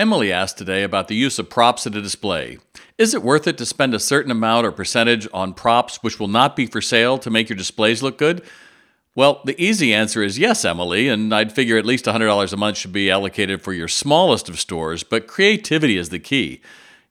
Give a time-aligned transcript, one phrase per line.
[0.00, 2.56] Emily asked today about the use of props at a display.
[2.96, 6.26] Is it worth it to spend a certain amount or percentage on props which will
[6.26, 8.42] not be for sale to make your displays look good?
[9.14, 12.78] Well, the easy answer is yes, Emily, and I'd figure at least $100 a month
[12.78, 16.62] should be allocated for your smallest of stores, but creativity is the key.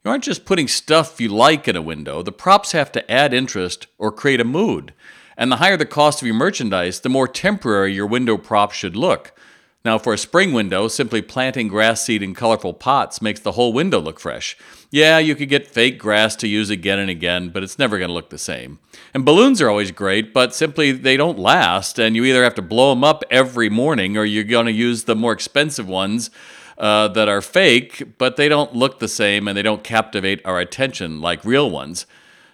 [0.04, 3.36] You aren't just putting stuff you like in a window, the props have to add
[3.36, 4.96] interest or create a mood.
[5.38, 8.96] And the higher the cost of your merchandise, the more temporary your window prop should
[8.96, 9.40] look.
[9.86, 13.72] Now, for a spring window, simply planting grass seed in colorful pots makes the whole
[13.72, 14.58] window look fresh.
[14.92, 18.10] Yeah, you could get fake grass to use again and again, but it's never going
[18.10, 18.80] to look the same.
[19.14, 22.62] And balloons are always great, but simply they don't last, and you either have to
[22.62, 26.30] blow them up every morning or you're going to use the more expensive ones
[26.78, 30.60] uh, that are fake, but they don't look the same and they don't captivate our
[30.60, 32.06] attention like real ones.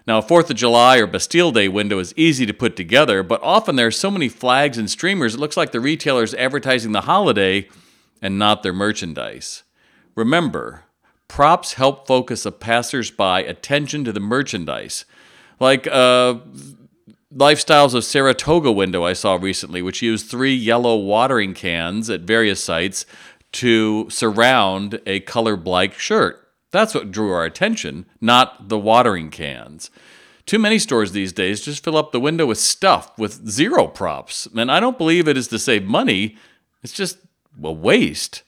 [0.08, 3.42] Now, a 4th of July or Bastille Day window is easy to put together, but
[3.42, 6.92] often there are so many flags and streamers, it looks like the retailer is advertising
[6.92, 7.68] the holiday
[8.22, 9.64] and not their merchandise.
[10.16, 10.84] Remember,
[11.28, 15.06] props help focus a passersby attention to the merchandise.
[15.60, 16.36] Like uh,
[17.34, 22.64] Lifestyles of Saratoga window I saw recently, which used three yellow watering cans at various
[22.64, 23.06] sites
[23.54, 26.45] to surround a color like shirt.
[26.72, 29.90] That's what drew our attention, not the watering cans.
[30.46, 34.48] Too many stores these days just fill up the window with stuff with zero props.
[34.56, 36.38] And I don't believe it is to save money,
[36.84, 37.18] it's just
[37.64, 38.44] a waste.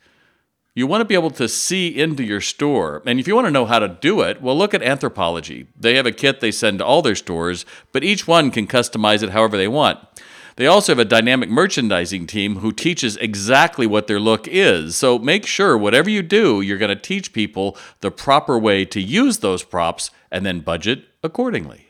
[0.76, 3.02] You want to be able to see into your store.
[3.08, 5.66] And if you want to know how to do it, well, look at Anthropologie.
[5.76, 9.24] They have a kit they send to all their stores, but each one can customize
[9.24, 9.98] it however they want.
[10.58, 14.96] They also have a dynamic merchandising team who teaches exactly what their look is.
[14.96, 19.00] So make sure whatever you do, you're going to teach people the proper way to
[19.00, 21.87] use those props and then budget accordingly.